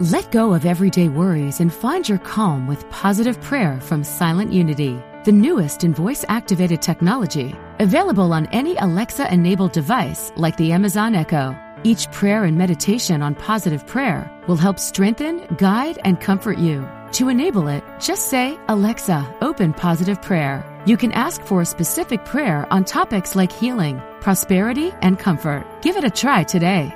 [0.00, 5.00] Let go of everyday worries and find your calm with positive prayer from Silent Unity,
[5.24, 11.14] the newest in voice activated technology, available on any Alexa enabled device like the Amazon
[11.14, 11.56] Echo.
[11.84, 16.88] Each prayer and meditation on positive prayer will help strengthen, guide, and comfort you.
[17.12, 20.64] To enable it, just say, Alexa, open positive prayer.
[20.86, 25.64] You can ask for a specific prayer on topics like healing, prosperity, and comfort.
[25.82, 26.92] Give it a try today.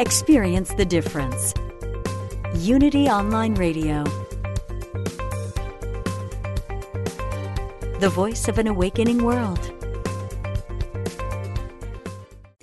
[0.00, 1.54] Experience the difference.
[2.56, 4.02] Unity Online Radio.
[8.00, 9.73] The voice of an awakening world.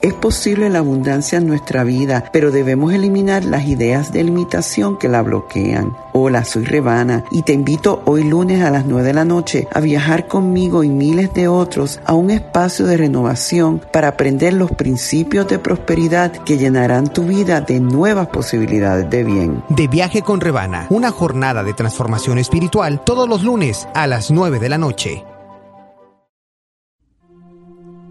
[0.01, 5.07] Es posible la abundancia en nuestra vida, pero debemos eliminar las ideas de limitación que
[5.07, 5.95] la bloquean.
[6.13, 9.79] Hola, soy Revana y te invito hoy lunes a las 9 de la noche a
[9.79, 15.47] viajar conmigo y miles de otros a un espacio de renovación para aprender los principios
[15.47, 19.63] de prosperidad que llenarán tu vida de nuevas posibilidades de bien.
[19.69, 24.57] De viaje con Revana, una jornada de transformación espiritual todos los lunes a las 9
[24.57, 25.25] de la noche.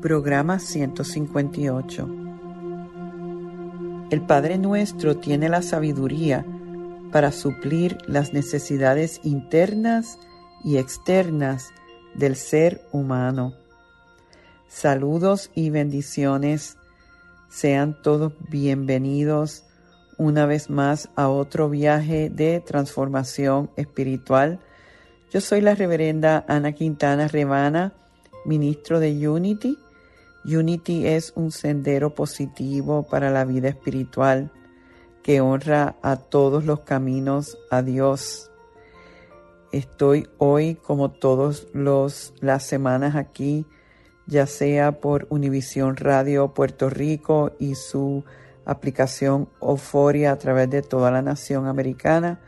[0.00, 2.08] Programa 158
[4.10, 6.46] El Padre Nuestro tiene la sabiduría
[7.12, 10.18] para suplir las necesidades internas
[10.64, 11.68] y externas
[12.14, 13.52] del ser humano.
[14.68, 16.78] Saludos y bendiciones.
[17.50, 19.64] Sean todos bienvenidos
[20.16, 24.60] una vez más a otro viaje de transformación espiritual.
[25.30, 27.92] Yo soy la reverenda Ana Quintana Rebana,
[28.46, 29.76] ministro de Unity
[30.44, 34.50] Unity es un sendero positivo para la vida espiritual
[35.22, 38.50] que honra a todos los caminos a Dios.
[39.70, 43.66] Estoy hoy como todas las semanas aquí,
[44.26, 48.24] ya sea por Univisión Radio Puerto Rico y su
[48.64, 52.40] aplicación Euforia a través de toda la nación americana,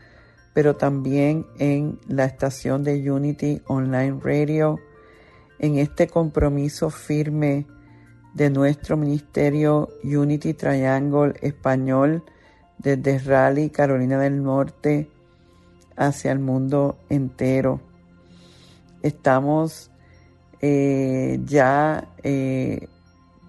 [0.53, 4.79] pero también en la estación de Unity Online Radio,
[5.59, 7.67] en este compromiso firme
[8.33, 12.23] de nuestro ministerio Unity Triangle Español
[12.77, 15.09] desde Raleigh, Carolina del Norte,
[15.95, 17.79] hacia el mundo entero.
[19.01, 19.91] Estamos
[20.61, 22.87] eh, ya eh,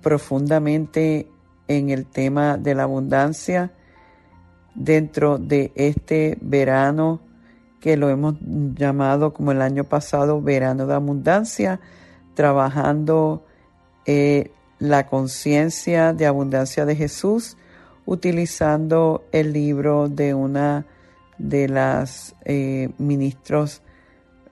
[0.02, 1.28] profundamente
[1.68, 3.72] en el tema de la abundancia
[4.74, 7.20] dentro de este verano
[7.80, 11.80] que lo hemos llamado como el año pasado verano de abundancia,
[12.34, 13.44] trabajando
[14.06, 14.50] eh,
[14.84, 17.56] la conciencia de abundancia de Jesús
[18.04, 20.84] utilizando el libro de una
[21.38, 23.80] de las eh, ministros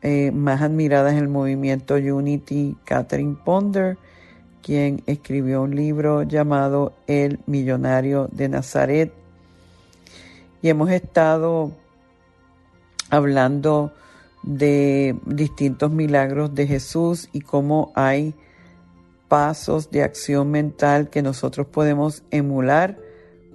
[0.00, 3.98] eh, más admiradas en el movimiento Unity, Catherine Ponder,
[4.62, 9.12] quien escribió un libro llamado El Millonario de Nazaret.
[10.62, 11.72] Y hemos estado
[13.10, 13.92] hablando
[14.42, 18.34] de distintos milagros de Jesús y cómo hay
[19.32, 22.98] pasos de acción mental que nosotros podemos emular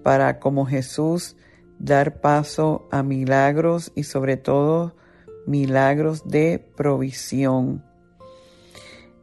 [0.02, 1.36] para, como Jesús,
[1.78, 4.96] dar paso a milagros y sobre todo
[5.46, 7.84] milagros de provisión.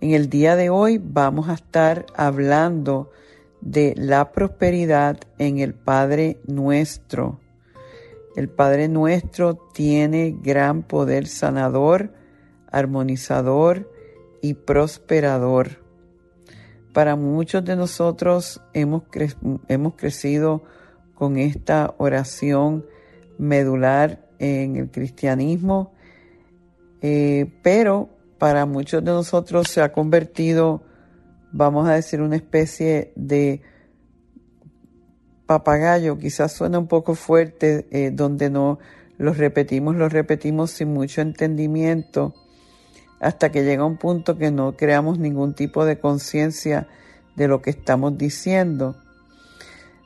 [0.00, 3.10] En el día de hoy vamos a estar hablando
[3.60, 7.40] de la prosperidad en el Padre nuestro.
[8.36, 12.12] El Padre nuestro tiene gran poder sanador,
[12.70, 13.90] armonizador
[14.40, 15.83] y prosperador.
[16.94, 19.02] Para muchos de nosotros hemos,
[19.66, 20.62] hemos crecido
[21.16, 22.86] con esta oración
[23.36, 25.92] medular en el cristianismo,
[27.02, 30.84] eh, pero para muchos de nosotros se ha convertido,
[31.50, 33.60] vamos a decir, una especie de
[35.46, 38.78] papagayo, quizás suena un poco fuerte, eh, donde no
[39.18, 42.34] los repetimos, los repetimos sin mucho entendimiento
[43.24, 46.88] hasta que llega un punto que no creamos ningún tipo de conciencia
[47.36, 48.96] de lo que estamos diciendo.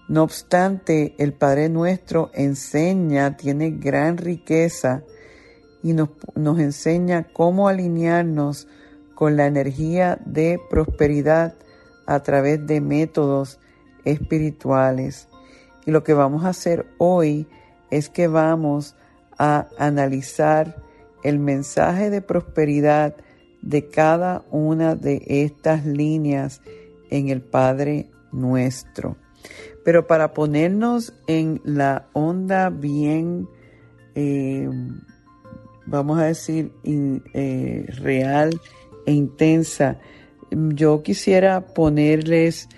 [0.09, 5.03] No obstante, el Padre nuestro enseña, tiene gran riqueza
[5.83, 8.69] y nos, nos enseña cómo alinearnos
[9.17, 11.55] con la energía de prosperidad
[12.07, 13.59] a través de métodos
[14.05, 15.27] espirituales.
[15.87, 17.49] Y lo que vamos a hacer hoy
[17.91, 18.95] es que vamos
[19.39, 20.88] a analizar
[21.23, 23.17] el mensaje de prosperidad
[23.63, 26.61] de cada una de estas líneas
[27.11, 29.17] en el Padre nuestro.
[29.85, 33.49] Pero para ponernos en la onda bien,
[34.15, 34.69] eh,
[35.87, 38.61] vamos a decir, eh, real
[39.07, 39.99] e intensa,
[40.51, 42.69] yo quisiera ponerles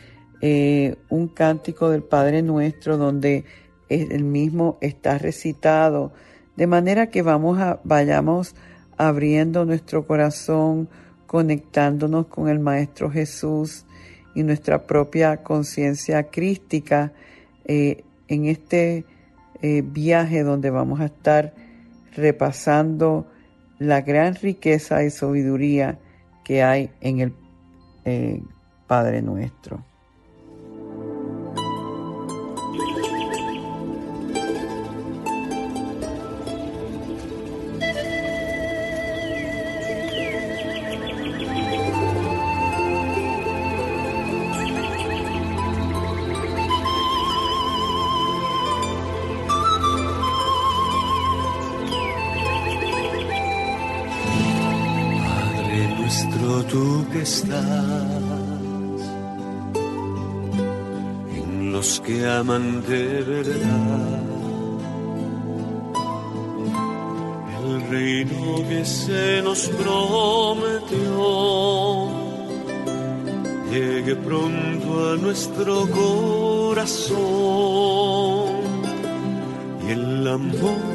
[0.40, 3.44] eh, un cántico del Padre Nuestro donde
[3.88, 6.12] el mismo está recitado,
[6.60, 8.54] de manera que vamos a, vayamos
[8.98, 10.90] abriendo nuestro corazón,
[11.26, 13.86] conectándonos con el Maestro Jesús
[14.34, 17.14] y nuestra propia conciencia crística
[17.64, 19.06] eh, en este
[19.62, 21.54] eh, viaje donde vamos a estar
[22.14, 23.26] repasando
[23.78, 25.98] la gran riqueza y sabiduría
[26.44, 27.32] que hay en el
[28.04, 28.42] eh,
[28.86, 29.82] Padre nuestro.
[61.38, 64.22] En los que aman de verdad.
[67.62, 71.20] El reino que se nos prometió
[73.70, 77.20] llegue pronto a nuestro corazón
[79.86, 80.89] y el amor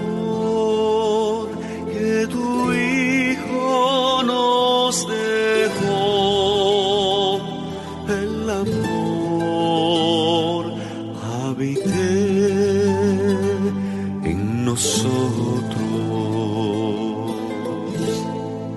[14.75, 15.15] nosotros.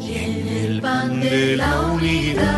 [0.01, 2.58] Y el pan de la unidad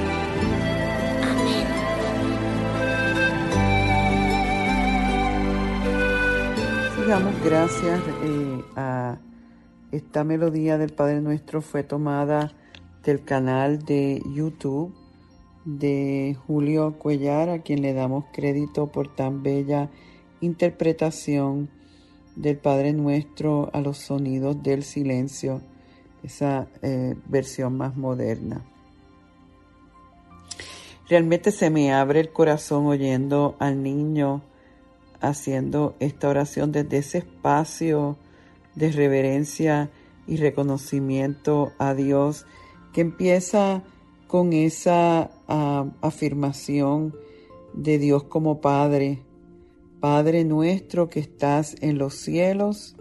[7.11, 9.17] damos gracias eh, a
[9.91, 12.53] esta melodía del Padre Nuestro fue tomada
[13.03, 14.95] del canal de YouTube
[15.65, 19.89] de Julio Cuellar, a quien le damos crédito por tan bella
[20.39, 21.69] interpretación
[22.37, 25.59] del Padre Nuestro a los sonidos del silencio,
[26.23, 28.63] esa eh, versión más moderna.
[31.09, 34.43] Realmente se me abre el corazón oyendo al niño
[35.21, 38.17] haciendo esta oración desde ese espacio
[38.75, 39.89] de reverencia
[40.27, 42.45] y reconocimiento a Dios
[42.93, 43.83] que empieza
[44.27, 47.15] con esa ah, afirmación
[47.73, 49.23] de Dios como Padre.
[49.99, 52.95] Padre nuestro que estás en los cielos.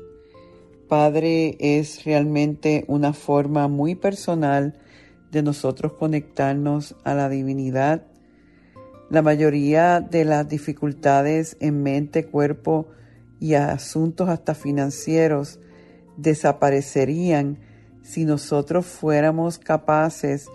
[0.88, 4.78] Padre es realmente una forma muy personal
[5.30, 8.09] de nosotros conectarnos a la divinidad
[9.10, 12.88] la mayoría de las dificultades en mente, cuerpo
[13.40, 15.58] y asuntos hasta financieros
[16.16, 17.58] desaparecerían
[18.02, 20.46] si nosotros fuéramos capaces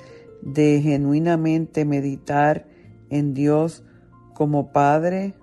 [0.41, 2.65] de genuinamente meditar
[3.09, 3.83] en Dios
[4.33, 5.33] como Padre,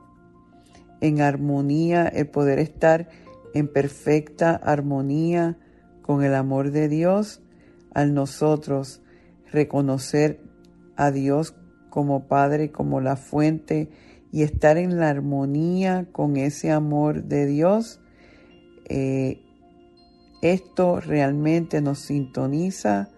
[1.01, 3.09] en armonía, el poder estar
[3.53, 5.59] en perfecta armonía
[6.01, 7.43] con el amor de Dios,
[7.93, 9.03] al nosotros
[9.51, 10.41] reconocer
[10.97, 11.55] a Dios
[11.93, 13.91] como Padre, como la fuente
[14.33, 18.01] y estar en la armonía con ese amor de Dios,
[18.89, 19.43] eh,
[20.41, 23.11] esto realmente nos sintoniza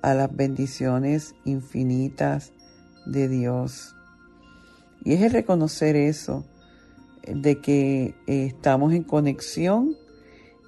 [0.00, 2.54] a las bendiciones infinitas
[3.04, 3.94] de Dios.
[5.04, 6.46] Y es el reconocer eso,
[7.26, 9.94] de que eh, estamos en conexión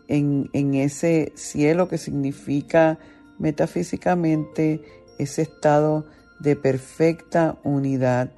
[0.09, 2.99] en, en ese cielo que significa
[3.39, 4.83] metafísicamente
[5.19, 6.05] ese estado
[6.45, 8.31] de perfecta unidad,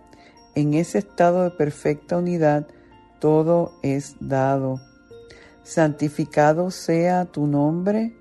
[0.54, 2.66] en ese estado de perfecta unidad,
[3.20, 4.80] todo es dado.
[5.62, 8.16] Santificado sea tu nombre.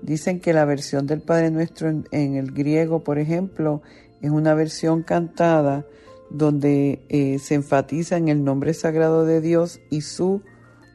[0.00, 3.82] Dicen que la versión del Padre Nuestro en, el griego, por ejemplo,
[4.22, 5.84] es una versión cantada
[6.30, 10.42] donde eh, se enfatiza en el nombre sagrado de Dios y su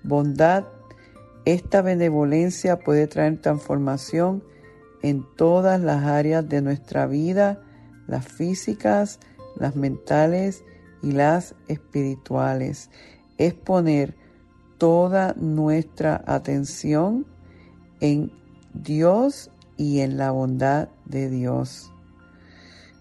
[0.03, 0.65] bondad.
[1.45, 4.43] Esta benevolencia puede traer transformación
[5.03, 7.61] en todas las áreas de nuestra vida,
[8.07, 9.19] las físicas,
[9.55, 10.63] las mentales
[11.01, 12.89] y las espirituales.
[13.37, 14.15] Es poner
[14.77, 17.25] toda nuestra atención
[17.99, 18.31] en
[18.73, 21.91] Dios y en la bondad de Dios.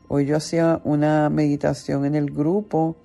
[0.09, 2.97] Hoy yo hacía una meditación en el grupo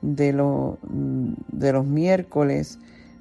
[0.00, 2.78] de, de los miércoles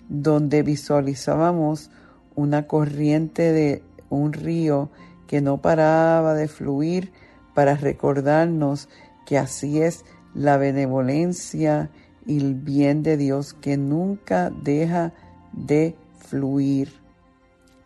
[0.10, 1.91] donde visualizábamos
[2.36, 4.89] una corriente de un río
[5.27, 7.12] que no paraba de fluir
[7.53, 8.89] para recordarnos
[9.25, 11.89] que así es la benevolencia
[12.25, 15.13] y el bien de Dios que nunca deja
[15.53, 16.93] de fluir.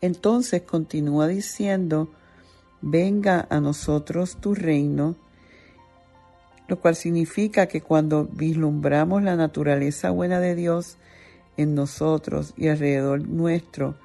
[0.01, 2.09] Entonces continúa diciendo,
[2.81, 5.15] venga a nosotros tu reino,
[6.67, 10.97] lo cual significa que cuando vislumbramos la naturaleza buena de Dios
[11.57, 13.95] en nosotros y alrededor nuestro,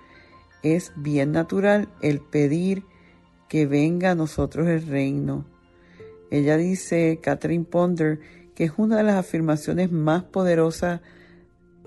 [0.62, 2.84] es bien natural el pedir
[3.50, 5.44] que venga a nosotros el reino.
[6.30, 8.20] Ella dice, Catherine Ponder,
[8.54, 11.00] que es una de las afirmaciones más poderosas,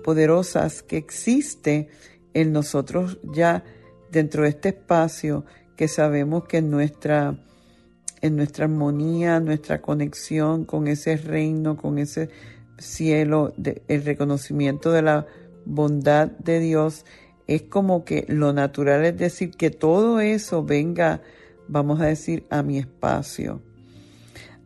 [0.04, 1.88] poderosas que existe
[2.34, 3.64] en nosotros ya
[4.12, 7.42] dentro de este espacio que sabemos que en nuestra,
[8.20, 12.28] en nuestra armonía, nuestra conexión con ese reino, con ese
[12.76, 13.54] cielo,
[13.88, 15.26] el reconocimiento de la
[15.64, 17.06] bondad de Dios,
[17.46, 21.22] es como que lo natural es decir que todo eso venga,
[21.68, 23.62] vamos a decir, a mi espacio.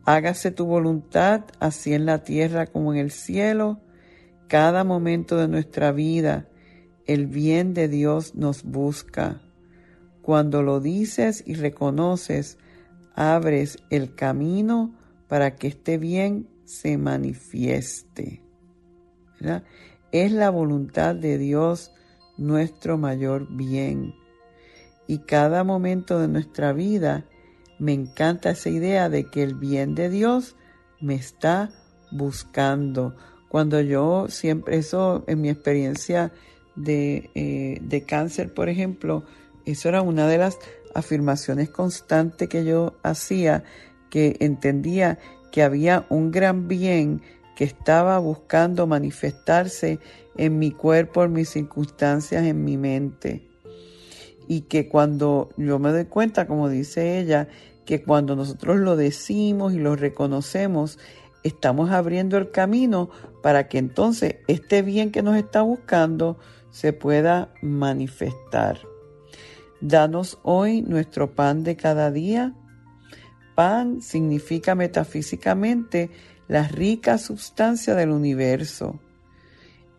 [0.05, 3.79] Hágase tu voluntad, así en la tierra como en el cielo.
[4.47, 6.47] Cada momento de nuestra vida,
[7.05, 9.41] el bien de Dios nos busca.
[10.21, 12.57] Cuando lo dices y reconoces,
[13.15, 14.95] abres el camino
[15.27, 18.43] para que este bien se manifieste.
[20.11, 21.91] Es la voluntad de Dios
[22.37, 24.15] nuestro mayor bien.
[25.09, 27.25] Y cada momento de nuestra vida
[27.79, 30.55] me encanta esa idea de que el bien de Dios
[31.01, 31.71] me está
[32.11, 33.15] buscando.
[33.47, 36.31] Cuando yo siempre, eso en mi experiencia
[36.75, 39.23] de, eh, de cáncer, por ejemplo,
[39.65, 40.59] eso era una de las
[40.93, 43.63] afirmaciones constantes que yo hacía,
[44.11, 45.17] que entendía
[45.51, 47.23] que había un gran bien
[47.55, 49.97] que estaba buscando manifestarse
[50.37, 53.48] en mi cuerpo, en mis circunstancias, en mi mente.
[54.49, 57.47] Y que cuando yo me doy cuenta, como dice ella,
[57.85, 60.99] que cuando nosotros lo decimos y lo reconocemos,
[61.43, 63.09] estamos abriendo el camino
[63.41, 66.37] para que entonces este bien que nos está buscando
[66.71, 68.79] se pueda manifestar.
[69.81, 72.53] Danos hoy nuestro pan de cada día.
[73.55, 76.09] Pan significa metafísicamente
[76.47, 78.99] la rica sustancia del universo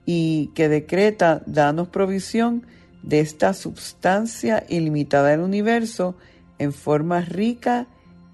[0.04, 2.66] y que decreta, danos provisión
[3.02, 6.16] de esta sustancia ilimitada del universo
[6.58, 7.86] en forma rica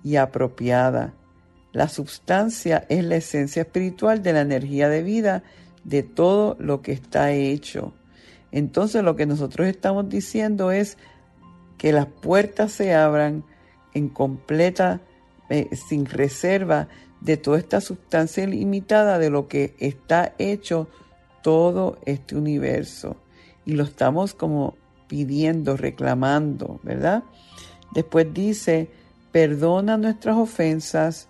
[0.03, 1.15] y apropiada.
[1.73, 5.43] La sustancia es la esencia espiritual de la energía de vida
[5.85, 7.93] de todo lo que está hecho.
[8.51, 10.97] Entonces lo que nosotros estamos diciendo es
[11.79, 13.45] que las puertas se abran
[13.95, 15.01] en completa,
[15.49, 16.89] eh, sin reserva
[17.21, 20.89] de toda esta sustancia ilimitada de lo que está hecho
[21.43, 23.17] todo este universo.
[23.67, 24.77] Y lo estamos como
[25.09, 27.23] pidiendo, reclamando, ¿verdad?
[27.93, 28.89] Después dice,
[29.33, 31.29] perdona nuestras ofensas,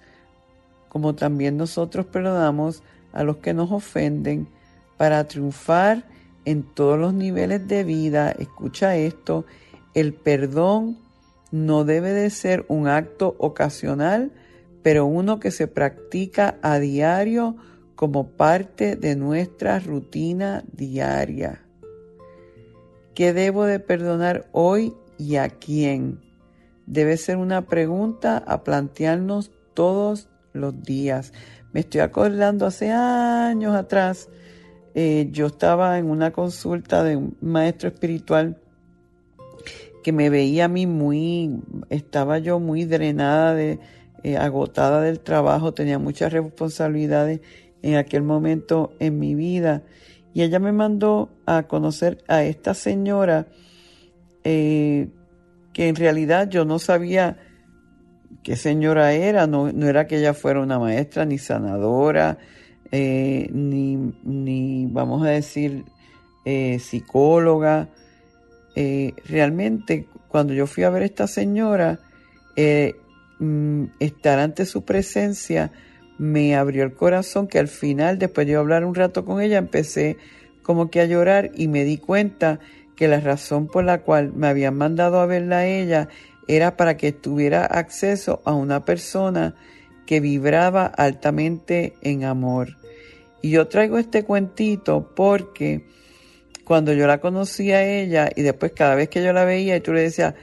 [0.89, 4.49] como también nosotros perdonamos a los que nos ofenden,
[4.97, 6.05] para triunfar
[6.45, 8.31] en todos los niveles de vida.
[8.31, 9.45] Escucha esto,
[9.95, 10.99] el perdón
[11.51, 14.33] no debe de ser un acto ocasional,
[14.83, 17.57] pero uno que se practica a diario
[17.95, 21.66] como parte de nuestra rutina diaria.
[23.17, 26.21] ¿Qué debo de perdonar hoy y a quién?
[26.87, 31.33] debe ser una pregunta a plantearnos todos los días.
[31.73, 34.29] Me estoy acordando hace años atrás,
[34.95, 38.59] eh, yo estaba en una consulta de un maestro espiritual
[40.03, 43.79] que me veía a mí muy, estaba yo muy drenada, eh,
[44.39, 47.41] agotada del trabajo, tenía muchas responsabilidades
[47.83, 49.83] en aquel momento en mi vida.
[50.37, 53.47] Y ella me mandó a conocer a esta señora
[54.45, 55.09] eh,
[55.73, 57.39] que en realidad yo no sabía
[58.43, 62.37] qué señora era, no, no, era que ella fuera una maestra, ni sanadora,
[62.93, 65.87] eh, ni, ni, vamos a decir,
[66.45, 67.89] eh, psicóloga.
[68.75, 71.99] Realmente, cuando yo fui a ver a esta señora,
[73.39, 75.73] mm, estar ante su presencia
[76.19, 79.59] me abrió el corazón que al final, después de yo hablar un rato con ella,
[79.59, 80.17] empecé
[80.63, 82.59] como que a llorar y me di cuenta
[82.97, 86.09] que la razón por la cual me habían mandado a verla a ella
[86.49, 89.55] era para que tuviera acceso a una persona
[90.07, 92.77] que vibraba altamente en amor.
[93.43, 95.85] Y yo traigo este cuentito porque
[96.65, 99.81] cuando yo la conocí a ella y después cada vez que yo la veía y
[99.81, 100.35] tú le decías,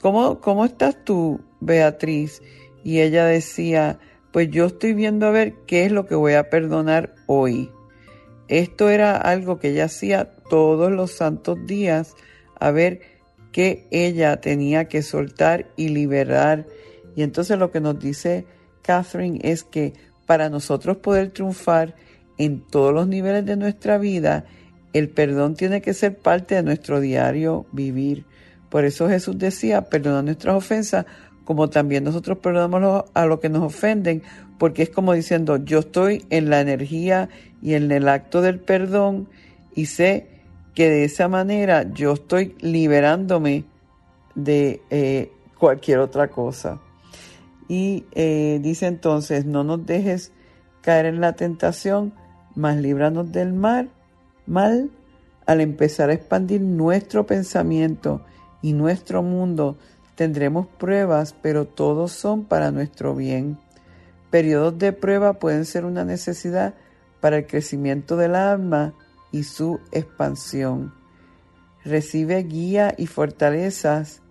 [0.00, 2.42] ¿cómo, cómo estás tú, Beatriz?
[2.82, 3.98] Y ella decía,
[4.32, 7.70] pues yo estoy viendo a ver qué es lo que voy a perdonar hoy.
[8.48, 12.14] Esto era algo que ella hacía todos los santos días,
[12.58, 13.00] a ver
[13.52, 16.66] qué ella tenía que soltar y liberar.
[17.14, 18.46] Y entonces lo que nos dice
[18.82, 19.92] Catherine es que
[20.26, 21.94] para nosotros poder triunfar
[22.38, 24.46] en todos los niveles de nuestra vida,
[24.92, 28.24] el perdón tiene que ser parte de nuestro diario vivir.
[28.70, 31.04] Por eso Jesús decía, perdona nuestras ofensas
[31.44, 34.22] como también nosotros perdonamos a los que nos ofenden,
[34.58, 37.28] porque es como diciendo, yo estoy en la energía
[37.60, 39.28] y en el acto del perdón
[39.74, 40.26] y sé
[40.74, 43.64] que de esa manera yo estoy liberándome
[44.34, 46.80] de eh, cualquier otra cosa.
[47.68, 50.32] Y eh, dice entonces, no nos dejes
[50.80, 52.12] caer en la tentación,
[52.54, 53.90] mas líbranos del mal,
[54.46, 54.90] mal
[55.46, 58.24] al empezar a expandir nuestro pensamiento
[58.60, 59.76] y nuestro mundo
[60.14, 63.58] Tendremos pruebas, pero todos son para nuestro bien.
[64.30, 66.74] Periodos de prueba pueden ser una necesidad
[67.20, 68.94] para el crecimiento del alma
[69.30, 70.92] y su expansión.
[71.84, 74.22] Recibe guía y fortalezas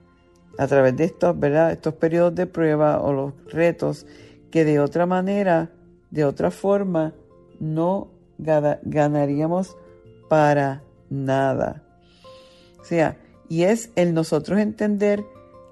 [0.58, 1.72] a través de estos, ¿verdad?
[1.72, 4.06] estos periodos de prueba o los retos
[4.52, 5.72] que de otra manera,
[6.12, 7.14] de otra forma,
[7.60, 9.78] no ganaríamos
[10.30, 11.84] para nada.
[12.80, 13.18] O sea,
[13.50, 15.24] y es el nosotros entender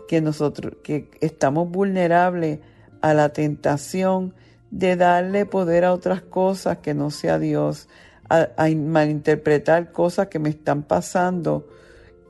[0.09, 2.57] que nosotros que estamos vulnerables
[2.99, 4.33] a la tentación
[4.71, 7.87] de darle poder a otras cosas que no sea Dios,
[8.27, 11.67] a, malinterpretar cosas que me están pasando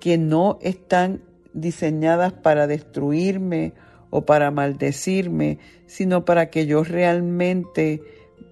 [0.02, 1.22] que no están
[1.54, 3.72] diseñadas para destruirme
[4.10, 8.04] o para maldecirme, sino para que yo realmente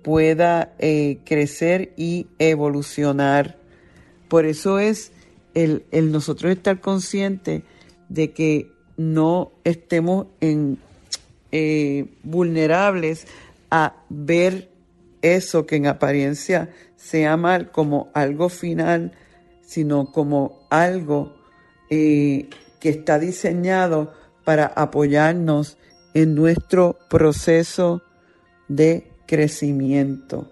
[0.05, 3.57] pueda eh, crecer y evolucionar.
[4.29, 5.11] Por eso es
[5.53, 7.63] el, el nosotros estar conscientes
[8.07, 10.79] de que no estemos en,
[11.51, 13.27] eh, vulnerables
[13.71, 14.69] a ver
[15.21, 19.13] eso que en apariencia sea mal como algo final,
[19.61, 21.33] sino como algo
[21.89, 25.77] eh, que está diseñado para apoyarnos
[26.13, 28.01] en nuestro proceso
[28.67, 30.49] de crecimiento.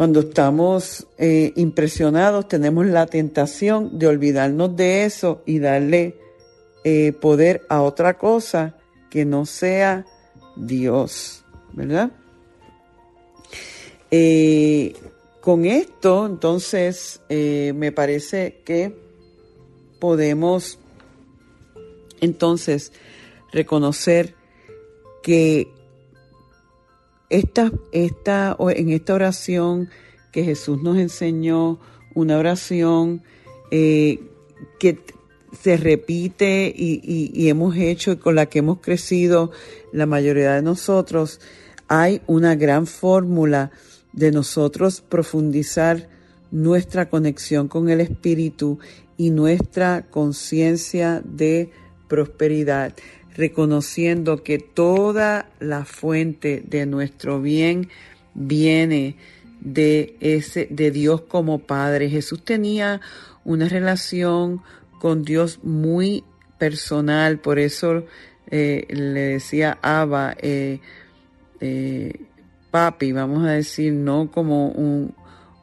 [0.00, 6.16] Cuando estamos eh, impresionados tenemos la tentación de olvidarnos de eso y darle
[6.84, 8.78] eh, poder a otra cosa
[9.10, 10.06] que no sea
[10.56, 12.12] Dios, ¿verdad?
[14.10, 14.94] Eh,
[15.42, 18.96] con esto, entonces, me parece que
[19.98, 20.78] podemos
[22.22, 22.90] entonces
[23.52, 24.34] reconocer
[25.22, 25.68] que
[27.30, 29.88] esta, esta, en esta oración
[30.32, 31.78] que Jesús nos enseñó,
[32.14, 33.22] una oración
[33.70, 34.20] eh,
[34.78, 34.98] que
[35.58, 39.50] se repite y, hemos hecho y con la que hemos crecido
[39.92, 41.40] la mayoría de nosotros,
[41.88, 43.70] hay una gran fórmula
[44.12, 46.08] de nosotros profundizar
[46.50, 48.78] nuestra conexión con el Espíritu
[49.16, 51.70] y nuestra conciencia de
[52.08, 52.92] prosperidad
[53.36, 57.88] reconociendo que toda la fuente de nuestro bien
[58.34, 59.16] viene
[59.60, 62.08] de ese de Dios como Padre.
[62.08, 63.00] Jesús tenía
[63.44, 64.62] una relación
[64.98, 66.24] con Dios muy
[66.58, 68.04] personal, por eso
[68.50, 70.80] eh, le decía Abba, eh,
[71.60, 72.12] eh,
[72.70, 75.14] papi, vamos a decir, no como un,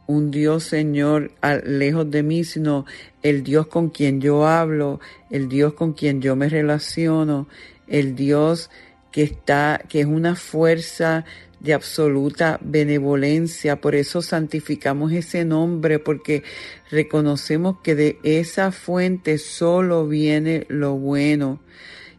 [0.08, 1.32] un Dios Señor
[1.66, 2.86] lejos de mí, sino
[3.22, 7.48] el Dios con quien yo hablo, el Dios con quien yo me relaciono,
[7.88, 8.70] el Dios
[9.12, 11.26] que está, que es una fuerza
[11.60, 13.82] de absoluta benevolencia.
[13.82, 16.44] Por eso santificamos ese nombre, porque
[16.90, 21.60] reconocemos que de esa fuente solo viene lo bueno.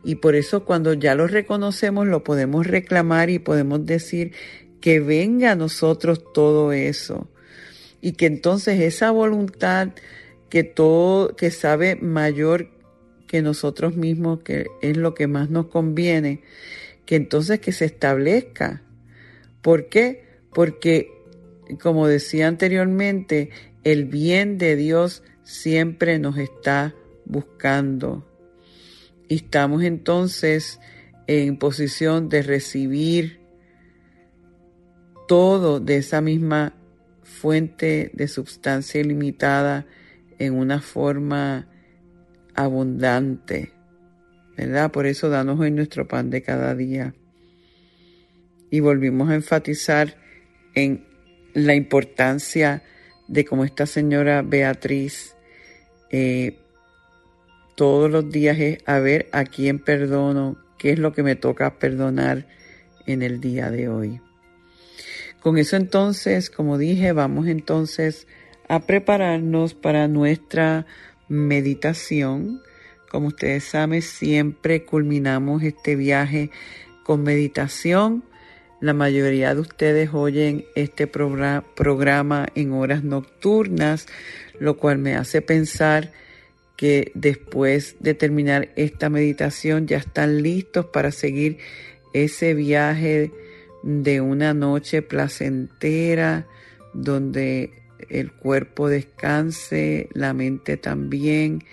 [0.04, 4.32] Y por eso cuando ya lo reconocemos lo podemos reclamar y podemos decir
[4.80, 7.28] que venga a nosotros todo eso
[8.00, 9.88] y que entonces esa voluntad
[10.48, 12.70] que todo, que sabe mayor
[13.26, 16.42] que nosotros mismos, que es lo que más nos conviene,
[17.04, 18.82] que entonces que se establezca.
[19.62, 20.24] ¿Por qué?
[20.52, 21.12] Porque,
[21.80, 23.50] como decía anteriormente,
[23.84, 28.26] el bien de Dios siempre nos está buscando.
[29.28, 30.80] Y estamos entonces
[31.26, 33.40] en posición de recibir
[35.26, 36.74] todo de esa misma
[37.38, 39.86] fuente de sustancia ilimitada
[40.38, 41.68] en una forma
[42.54, 43.72] abundante,
[44.56, 44.90] ¿verdad?
[44.90, 47.14] Por eso danos hoy nuestro pan de cada día.
[48.70, 50.16] Y volvimos a enfatizar
[50.74, 51.06] en
[51.54, 52.82] la importancia
[53.28, 55.36] de cómo esta señora Beatriz
[56.10, 56.58] eh,
[57.76, 61.78] todos los días es a ver a quién perdono, qué es lo que me toca
[61.78, 62.46] perdonar
[63.06, 64.20] en el día de hoy.
[65.40, 68.26] Con eso entonces, como dije, vamos entonces
[68.68, 70.86] a prepararnos para nuestra
[71.28, 72.60] meditación.
[73.10, 76.50] Como ustedes saben, siempre culminamos este viaje
[77.04, 78.24] con meditación.
[78.80, 84.06] La mayoría de ustedes oyen este programa en horas nocturnas,
[84.58, 86.12] lo cual me hace pensar
[86.76, 91.58] que después de terminar esta meditación ya están listos para seguir
[92.12, 93.32] ese viaje
[93.82, 96.46] de una noche placentera
[96.94, 97.72] donde
[98.08, 101.64] el cuerpo descanse, la mente también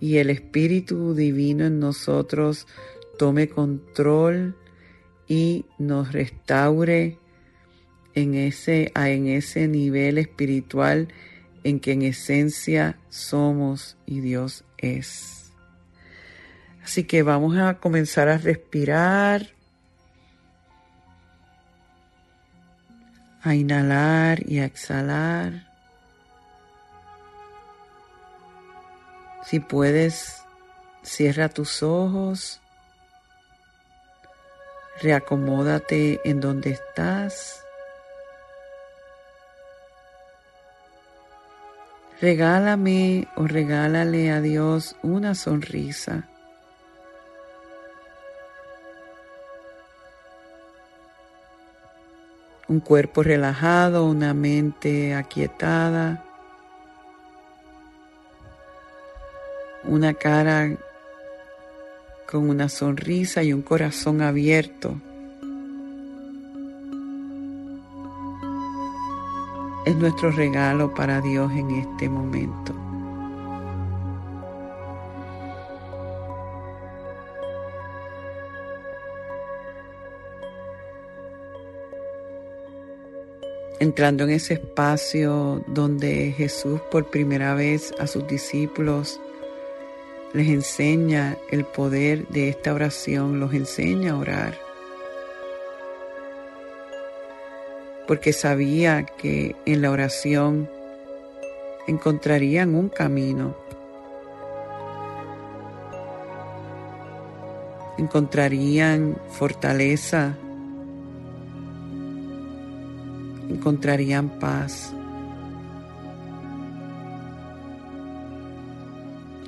[0.00, 2.66] y el Espíritu Divino en nosotros
[3.18, 4.56] tome control
[5.28, 7.18] y nos restaure
[8.14, 11.08] en ese, en ese nivel espiritual
[11.64, 15.52] en que en esencia somos y Dios es.
[16.82, 19.54] Así que vamos a comenzar a respirar,
[23.42, 25.52] a inhalar y a exhalar.
[29.44, 30.42] Si puedes,
[31.02, 32.60] cierra tus ojos,
[35.00, 37.64] reacomódate en donde estás.
[42.20, 46.28] Regálame o regálale a Dios una sonrisa.
[52.72, 56.24] Un cuerpo relajado, una mente aquietada,
[59.84, 60.70] una cara
[62.30, 64.96] con una sonrisa y un corazón abierto.
[69.84, 72.91] es nuestro regalo para Dios en este momento.
[83.82, 89.20] Entrando en ese espacio donde Jesús por primera vez a sus discípulos
[90.32, 94.72] les enseña el poder de esta oración, los enseña a orar.
[98.06, 100.68] porque sabía que en la oración
[101.86, 103.54] encontrarían un camino,
[107.96, 110.36] encontrarían fortaleza,
[113.62, 114.92] encontrarían paz,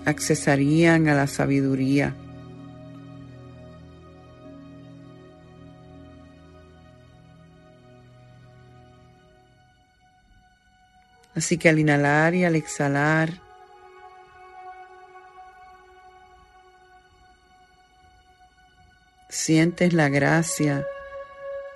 [0.04, 2.14] accesarían a la sabiduría.
[11.34, 13.30] Así que al inhalar y al exhalar,
[19.28, 20.86] sientes la gracia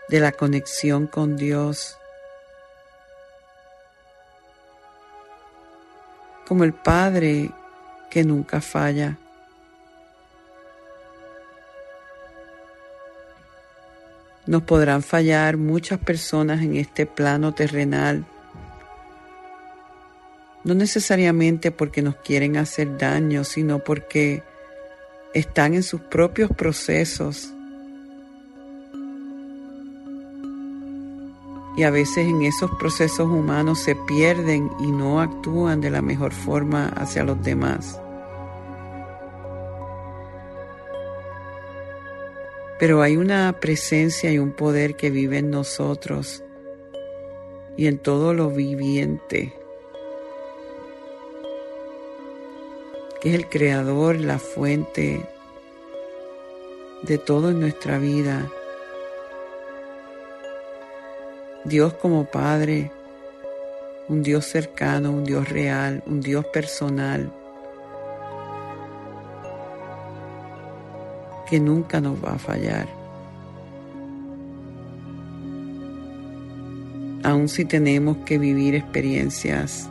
[0.09, 1.99] de la conexión con Dios,
[6.49, 7.51] como el Padre
[8.11, 9.19] que nunca falla.
[14.47, 18.25] Nos podrán fallar muchas personas en este plano terrenal
[20.69, 24.43] no necesariamente porque nos quieren hacer daño, sino porque
[25.33, 27.55] están en sus propios procesos.
[31.79, 36.33] Y a veces en esos procesos humanos se pierden y no actúan de la mejor
[36.33, 38.01] forma hacia los demás.
[42.81, 46.43] Pero hay una presencia y un poder que vive en nosotros
[47.77, 49.55] y en todo lo viviente
[53.21, 55.25] que es el creador, la fuente
[57.03, 58.51] de todo en nuestra vida.
[61.69, 62.91] Dios como Padre,
[64.09, 67.33] un Dios cercano, un Dios real, un Dios personal.
[71.49, 72.87] que nunca nos va a fallar.
[77.25, 79.89] Aun si tenemos que vivir experiencias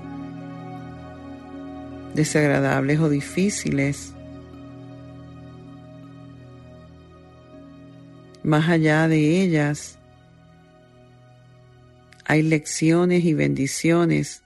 [2.14, 4.14] desagradables o difíciles,
[8.44, 9.98] más allá de ellas,
[12.30, 14.42] hay lecciones y bendiciones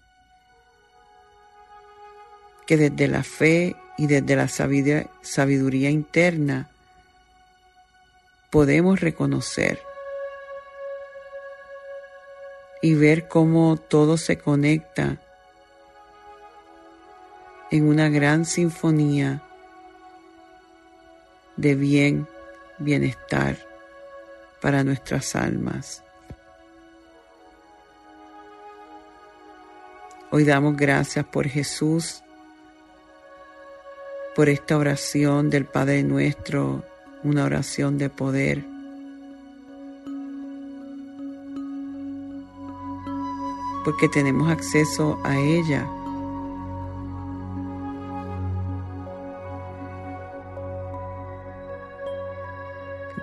[2.68, 6.70] que desde la fe y desde la sabiduría, interna
[8.52, 9.82] podemos reconocer
[12.84, 15.18] y ver cómo todo se conecta
[17.72, 19.42] en una gran sinfonía
[21.58, 22.28] de bien,
[22.78, 23.58] bienestar
[24.62, 26.04] para nuestras almas.
[30.34, 32.24] Hoy damos gracias por Jesús,
[34.34, 36.86] por esta oración del Padre nuestro,
[37.22, 38.64] una oración de poder.
[43.84, 45.86] Porque tenemos acceso a ella.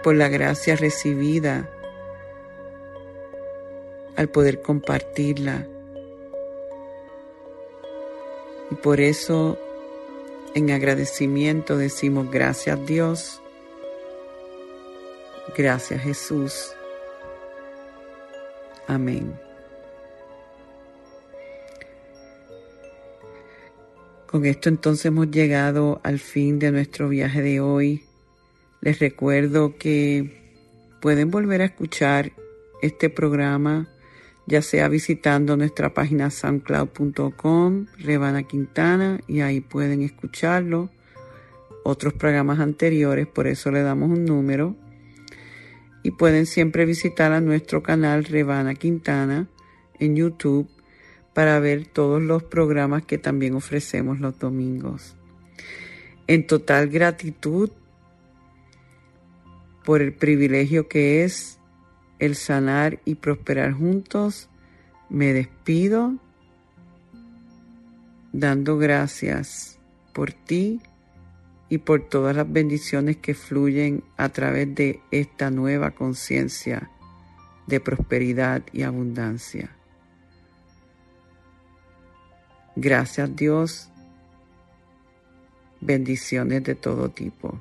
[0.04, 1.70] Por la gracia recibida
[4.14, 5.66] al poder compartirla
[8.70, 9.58] y por eso
[10.54, 13.40] en agradecimiento decimos gracias Dios,
[15.56, 16.72] gracias Jesús.
[18.86, 19.38] Amén.
[24.26, 28.04] Con esto entonces hemos llegado al fin de nuestro viaje de hoy.
[28.80, 30.38] Les recuerdo que
[31.00, 32.32] pueden volver a escuchar
[32.82, 33.88] este programa
[34.48, 40.88] ya sea visitando nuestra página soundcloud.com, Rebana Quintana, y ahí pueden escucharlo.
[41.84, 44.74] Otros programas anteriores, por eso le damos un número.
[46.02, 49.48] Y pueden siempre visitar a nuestro canal Rebana Quintana
[49.98, 50.66] en YouTube
[51.34, 55.14] para ver todos los programas que también ofrecemos los domingos.
[56.26, 57.70] En total gratitud
[59.84, 61.57] por el privilegio que es
[62.18, 64.48] el sanar y prosperar juntos,
[65.08, 66.14] me despido
[68.32, 69.78] dando gracias
[70.12, 70.80] por ti
[71.68, 76.90] y por todas las bendiciones que fluyen a través de esta nueva conciencia
[77.66, 79.70] de prosperidad y abundancia.
[82.74, 83.90] Gracias Dios,
[85.80, 87.60] bendiciones de todo tipo.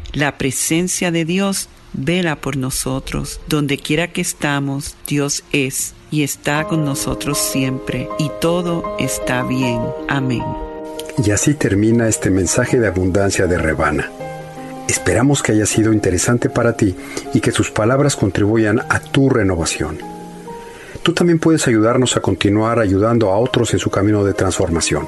[0.13, 3.39] la presencia de Dios vela por nosotros.
[3.47, 9.79] Donde quiera que estamos, Dios es y está con nosotros siempre y todo está bien.
[10.07, 10.43] Amén.
[11.23, 14.09] Y así termina este mensaje de abundancia de Rebana.
[14.87, 16.95] Esperamos que haya sido interesante para ti
[17.33, 19.99] y que sus palabras contribuyan a tu renovación.
[21.03, 25.07] Tú también puedes ayudarnos a continuar ayudando a otros en su camino de transformación.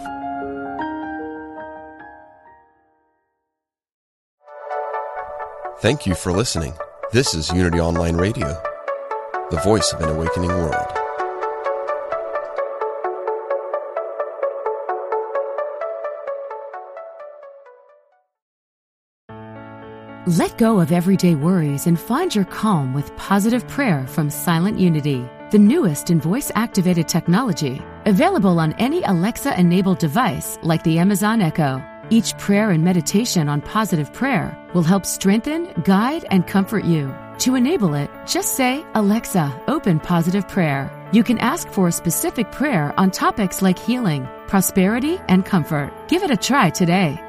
[5.80, 6.74] Thank you for listening.
[7.12, 8.56] This is Unity Online Radio,
[9.50, 11.01] the voice of an awakening world.
[20.28, 25.28] Let go of everyday worries and find your calm with positive prayer from Silent Unity,
[25.50, 31.40] the newest in voice activated technology, available on any Alexa enabled device like the Amazon
[31.40, 31.82] Echo.
[32.10, 37.12] Each prayer and meditation on positive prayer will help strengthen, guide, and comfort you.
[37.40, 40.88] To enable it, just say, Alexa, open positive prayer.
[41.10, 45.92] You can ask for a specific prayer on topics like healing, prosperity, and comfort.
[46.06, 47.20] Give it a try today.